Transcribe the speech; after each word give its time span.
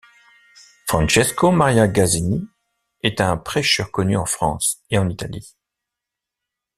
Francesco 0.87 1.51
Maria 1.51 1.87
Casini 1.87 2.47
est 3.03 3.21
un 3.21 3.37
prêcheur 3.37 3.91
connu 3.91 4.17
en 4.17 4.25
France 4.25 4.81
et 4.89 4.97
en 4.97 5.07
Italie. 5.07 5.53